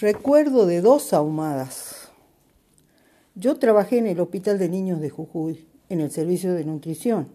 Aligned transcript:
Recuerdo 0.00 0.66
de 0.66 0.80
dos 0.80 1.12
ahumadas. 1.12 2.10
Yo 3.34 3.58
trabajé 3.58 3.98
en 3.98 4.06
el 4.06 4.20
Hospital 4.20 4.56
de 4.56 4.68
Niños 4.68 5.00
de 5.00 5.10
Jujuy, 5.10 5.66
en 5.88 6.00
el 6.00 6.12
servicio 6.12 6.54
de 6.54 6.64
nutrición. 6.64 7.26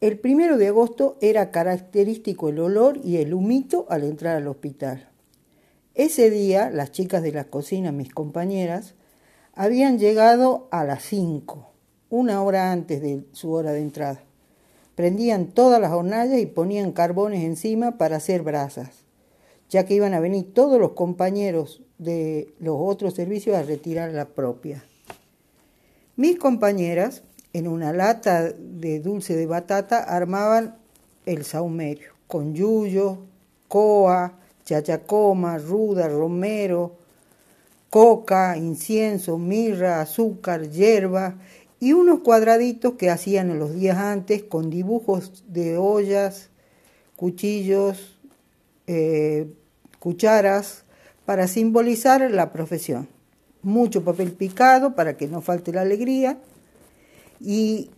El 0.00 0.18
primero 0.18 0.56
de 0.56 0.68
agosto 0.68 1.18
era 1.20 1.50
característico 1.50 2.48
el 2.48 2.60
olor 2.60 2.98
y 3.04 3.18
el 3.18 3.34
humito 3.34 3.84
al 3.90 4.04
entrar 4.04 4.36
al 4.36 4.48
hospital. 4.48 5.10
Ese 5.94 6.30
día, 6.30 6.70
las 6.70 6.90
chicas 6.90 7.22
de 7.22 7.32
la 7.32 7.44
cocina, 7.44 7.92
mis 7.92 8.14
compañeras, 8.14 8.94
habían 9.52 9.98
llegado 9.98 10.68
a 10.70 10.84
las 10.84 11.02
cinco, 11.02 11.68
una 12.08 12.42
hora 12.42 12.72
antes 12.72 13.02
de 13.02 13.24
su 13.32 13.52
hora 13.52 13.72
de 13.72 13.80
entrada. 13.80 14.22
Prendían 14.94 15.48
todas 15.48 15.82
las 15.82 15.92
hornallas 15.92 16.38
y 16.38 16.46
ponían 16.46 16.92
carbones 16.92 17.44
encima 17.44 17.98
para 17.98 18.16
hacer 18.16 18.40
brasas 18.40 19.07
ya 19.68 19.84
que 19.84 19.94
iban 19.94 20.14
a 20.14 20.20
venir 20.20 20.52
todos 20.52 20.80
los 20.80 20.92
compañeros 20.92 21.82
de 21.98 22.54
los 22.60 22.76
otros 22.78 23.14
servicios 23.14 23.56
a 23.56 23.62
retirar 23.62 24.12
la 24.12 24.26
propia. 24.26 24.84
Mis 26.16 26.38
compañeras, 26.38 27.22
en 27.52 27.68
una 27.68 27.92
lata 27.92 28.50
de 28.50 29.00
dulce 29.00 29.36
de 29.36 29.46
batata, 29.46 29.98
armaban 29.98 30.76
el 31.26 31.44
saumerio, 31.44 32.12
con 32.26 32.54
yuyo, 32.54 33.18
coa, 33.68 34.38
chachacoma, 34.64 35.58
ruda, 35.58 36.08
romero, 36.08 36.96
coca, 37.90 38.56
incienso, 38.56 39.38
mirra, 39.38 40.00
azúcar, 40.00 40.70
hierba 40.70 41.36
y 41.80 41.92
unos 41.92 42.20
cuadraditos 42.20 42.94
que 42.94 43.10
hacían 43.10 43.58
los 43.58 43.74
días 43.74 43.98
antes 43.98 44.42
con 44.42 44.70
dibujos 44.70 45.44
de 45.46 45.76
ollas, 45.76 46.50
cuchillos, 47.16 48.18
eh, 48.86 49.52
cucharas 49.98 50.84
para 51.24 51.48
simbolizar 51.48 52.30
la 52.30 52.52
profesión. 52.52 53.08
Mucho 53.62 54.04
papel 54.04 54.32
picado 54.32 54.94
para 54.94 55.16
que 55.16 55.28
no 55.28 55.40
falte 55.40 55.72
la 55.72 55.82
alegría. 55.82 56.38
Y 57.40 57.90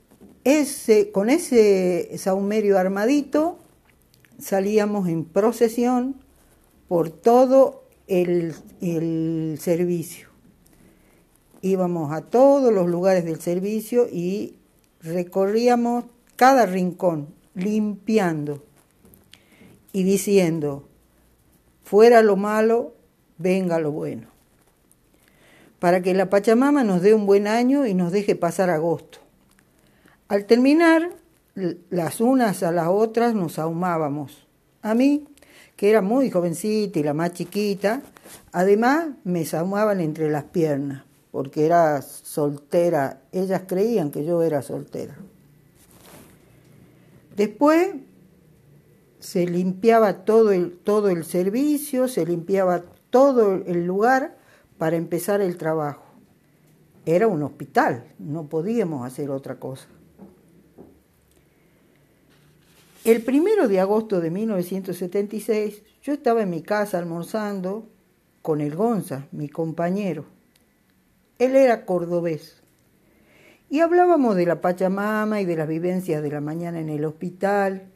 ese, 0.45 1.11
con 1.13 1.31
ese 1.31 2.11
saumerio 2.19 2.79
armadito 2.79 3.59
salíamos 4.39 5.09
en 5.09 5.25
procesión 5.25 6.17
por 6.89 7.11
todo 7.11 7.85
el, 8.09 8.55
el 8.81 9.59
servicio. 9.61 10.29
Íbamos 11.63 12.13
a 12.13 12.23
todos 12.23 12.73
los 12.73 12.89
lugares 12.89 13.25
del 13.25 13.41
servicio 13.41 14.09
y 14.11 14.57
recorríamos 15.03 16.05
cada 16.37 16.65
rincón, 16.67 17.35
limpiando 17.55 18.65
y 19.93 20.05
diciendo, 20.05 20.89
fuera 21.91 22.23
lo 22.23 22.37
malo, 22.37 22.95
venga 23.37 23.81
lo 23.81 23.91
bueno. 23.91 24.29
Para 25.81 26.03
que 26.03 26.15
la 26.15 26.31
Pachamama 26.31 26.85
nos 26.85 27.03
dé 27.03 27.15
un 27.15 27.27
buen 27.27 27.49
año 27.49 27.85
y 27.85 27.95
nos 27.95 28.13
deje 28.13 28.37
pasar 28.37 28.71
agosto. 28.71 29.19
Al 30.29 30.45
terminar, 30.45 31.11
las 31.91 32.21
unas 32.21 32.63
a 32.63 32.71
las 32.71 32.87
otras 32.87 33.35
nos 33.35 33.59
ahumábamos. 33.59 34.47
A 34.83 34.95
mí, 34.95 35.27
que 35.75 35.91
era 35.91 36.01
muy 36.01 36.31
jovencita 36.31 37.01
y 37.01 37.03
la 37.03 37.13
más 37.13 37.33
chiquita, 37.33 38.03
además 38.53 39.09
me 39.25 39.45
ahumaban 39.53 39.99
entre 39.99 40.31
las 40.31 40.45
piernas, 40.45 41.03
porque 41.33 41.67
era 41.67 42.03
soltera. 42.03 43.23
Ellas 43.33 43.63
creían 43.67 44.13
que 44.13 44.25
yo 44.25 44.45
era 44.45 44.63
soltera. 44.63 45.17
Después 47.35 47.97
se 49.21 49.47
limpiaba 49.47 50.25
todo 50.25 50.51
el, 50.51 50.77
todo 50.79 51.11
el 51.11 51.25
servicio, 51.25 52.09
se 52.09 52.27
limpiaba 52.27 52.83
todo 53.11 53.55
el 53.55 53.87
lugar 53.87 54.39
para 54.79 54.97
empezar 54.97 55.43
el 55.43 55.57
trabajo. 55.59 56.03
Era 57.05 57.29
un 57.29 57.43
hospital, 57.43 58.05
no 58.19 58.49
podíamos 58.49 59.07
hacer 59.07 59.31
otra 59.31 59.57
cosa. 59.57 59.87
El 63.05 63.23
primero 63.23 63.69
de 63.69 63.81
agosto 63.81 64.21
de 64.21 64.31
1976 64.31 65.83
yo 66.03 66.13
estaba 66.13 66.43
en 66.43 66.51
mi 66.51 66.63
casa 66.63 66.99
almorzando 66.99 67.87
con 68.43 68.61
el 68.61 68.75
Gonza, 68.75 69.27
mi 69.33 69.49
compañero. 69.49 70.25
Él 71.39 71.57
era 71.57 71.85
cordobés. 71.85 72.63
Y 73.69 73.81
hablábamos 73.81 74.35
de 74.37 74.47
la 74.47 74.61
Pachamama 74.61 75.41
y 75.41 75.45
de 75.45 75.57
las 75.57 75.69
vivencias 75.69 76.23
de 76.23 76.31
la 76.31 76.41
mañana 76.41 76.81
en 76.81 76.89
el 76.89 77.05
hospital 77.05 77.91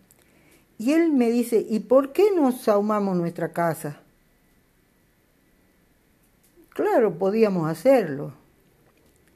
y 0.84 0.92
él 0.92 1.12
me 1.12 1.30
dice, 1.30 1.64
¿y 1.66 1.80
por 1.80 2.12
qué 2.12 2.24
no 2.36 2.52
sahumamos 2.52 3.16
nuestra 3.16 3.54
casa? 3.54 4.00
Claro, 6.68 7.16
podíamos 7.16 7.70
hacerlo. 7.70 8.34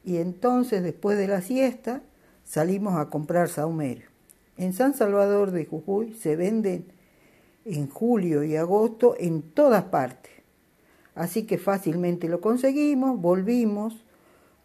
Y 0.04 0.18
entonces, 0.18 0.82
después 0.82 1.16
de 1.16 1.26
la 1.26 1.40
siesta, 1.40 2.02
salimos 2.44 2.98
a 2.98 3.08
comprar 3.08 3.48
sahumerio. 3.48 4.08
En 4.58 4.74
San 4.74 4.92
Salvador 4.92 5.50
de 5.50 5.64
Jujuy 5.64 6.12
se 6.12 6.36
venden 6.36 6.92
en 7.64 7.88
julio 7.88 8.44
y 8.44 8.54
agosto 8.54 9.14
en 9.18 9.40
todas 9.40 9.84
partes. 9.84 10.32
Así 11.14 11.46
que 11.46 11.56
fácilmente 11.56 12.28
lo 12.28 12.42
conseguimos, 12.42 13.18
volvimos, 13.18 14.04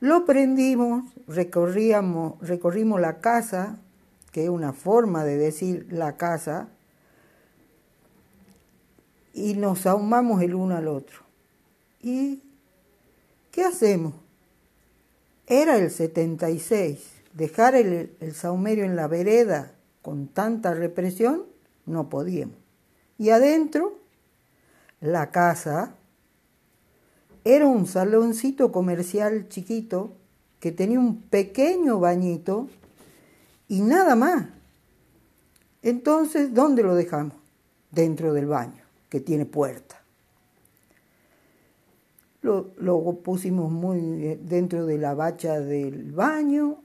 lo 0.02 0.26
prendimos, 0.26 1.06
recorríamos, 1.30 2.46
recorrimos 2.46 3.00
la 3.00 3.20
casa 3.22 3.80
que 4.34 4.44
es 4.44 4.50
una 4.50 4.74
forma 4.74 5.24
de 5.24 5.38
decir 5.38 5.88
la 5.92 6.18
casa, 6.18 6.68
y 9.34 9.54
nos 9.54 9.86
ahumamos 9.86 10.42
el 10.42 10.56
uno 10.56 10.76
al 10.76 10.88
otro. 10.88 11.20
¿Y 12.02 12.42
qué 13.52 13.64
hacemos? 13.64 14.14
Era 15.48 15.78
el 15.78 15.92
76. 15.92 17.00
Dejar 17.34 17.76
el, 17.76 18.16
el 18.20 18.80
en 18.80 18.96
la 18.96 19.08
vereda 19.08 19.72
con 20.02 20.28
tanta 20.28 20.74
represión, 20.74 21.46
no 21.86 22.10
podíamos. 22.10 22.58
Y 23.18 23.30
adentro, 23.30 24.00
la 25.00 25.32
casa 25.32 25.96
era 27.44 27.68
un 27.68 27.86
saloncito 27.86 28.72
comercial 28.72 29.48
chiquito 29.50 30.14
que 30.60 30.72
tenía 30.72 31.00
un 31.00 31.22
pequeño 31.22 32.00
bañito 32.00 32.68
y 33.68 33.82
nada 33.82 34.16
más. 34.16 34.46
Entonces, 35.82 36.54
¿dónde 36.54 36.84
lo 36.84 36.96
dejamos? 36.96 37.36
Dentro 37.92 38.34
del 38.34 38.48
baño, 38.48 38.84
que 39.10 39.20
tiene 39.20 39.46
puerta. 39.46 40.02
Lo, 42.42 43.20
pusimos 43.24 43.72
muy 43.72 44.00
eh, 44.26 44.40
dentro 44.42 44.86
de 44.86 44.98
la 44.98 45.14
bacha 45.14 45.62
del 45.62 46.12
baño 46.12 46.82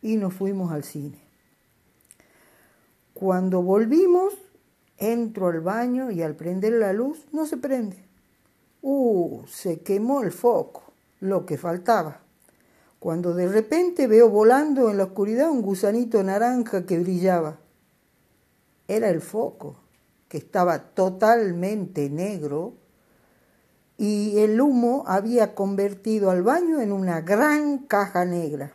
y 0.00 0.16
nos 0.16 0.32
fuimos 0.32 0.72
al 0.72 0.82
cine. 0.82 1.18
Cuando 3.12 3.62
volvimos, 3.62 4.34
entro 4.96 5.48
al 5.48 5.60
baño 5.60 6.10
y 6.10 6.22
al 6.22 6.36
prender 6.36 6.72
la 6.74 6.92
luz 6.94 7.26
no 7.32 7.44
se 7.44 7.58
prende. 7.58 8.02
Uh, 8.80 9.42
se 9.46 9.80
quemó 9.80 10.22
el 10.22 10.32
foco, 10.32 10.84
lo 11.20 11.44
que 11.44 11.58
faltaba 11.58 12.23
cuando 13.04 13.34
de 13.34 13.48
repente 13.48 14.06
veo 14.06 14.30
volando 14.30 14.88
en 14.88 14.96
la 14.96 15.04
oscuridad 15.04 15.50
un 15.50 15.60
gusanito 15.60 16.22
naranja 16.22 16.86
que 16.86 16.98
brillaba. 16.98 17.58
Era 18.88 19.10
el 19.10 19.20
foco, 19.20 19.76
que 20.26 20.38
estaba 20.38 20.78
totalmente 20.78 22.08
negro 22.08 22.72
y 23.98 24.38
el 24.38 24.58
humo 24.58 25.04
había 25.06 25.54
convertido 25.54 26.30
al 26.30 26.42
baño 26.42 26.80
en 26.80 26.92
una 26.92 27.20
gran 27.20 27.76
caja 27.76 28.24
negra. 28.24 28.72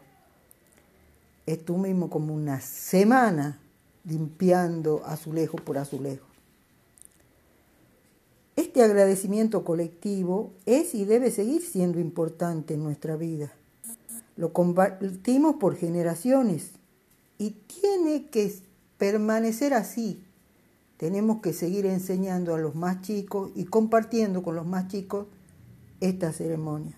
Estuvimos 1.47 2.11
como 2.11 2.31
una 2.31 2.61
semana 2.61 3.59
limpiando 4.06 5.01
azulejo 5.07 5.57
por 5.57 5.79
azulejo. 5.79 6.28
Este 8.56 8.84
agradecimiento 8.84 9.63
colectivo 9.63 10.51
es 10.67 10.93
y 10.93 11.05
debe 11.05 11.32
seguir 11.32 11.64
siendo 11.64 11.99
importante 11.99 12.75
en 12.75 12.84
nuestra 12.84 13.16
vida 13.16 13.53
lo 14.40 14.53
compartimos 14.53 15.56
por 15.56 15.76
generaciones 15.76 16.72
y 17.38 17.52
tiene 17.52 18.30
que 18.30 18.50
permanecer 18.97 19.74
así. 19.74 20.26
Tenemos 20.96 21.41
que 21.41 21.52
seguir 21.52 21.86
enseñando 21.86 22.56
a 22.56 22.58
los 22.58 22.74
más 22.74 23.02
chicos 23.02 23.52
y 23.53 23.66
compartiendo 23.66 24.41
con 24.41 24.56
los 24.56 24.66
más 24.66 24.88
chicos 24.88 25.28
esta 26.00 26.32
ceremonia. 26.32 26.96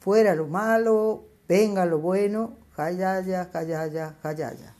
Fuera 0.00 0.34
lo 0.34 0.48
malo, 0.48 1.24
venga 1.48 1.86
lo 1.86 1.98
bueno, 1.98 2.52
jayaya, 2.72 3.48
jayaya, 3.50 4.18
jayaya. 4.22 4.77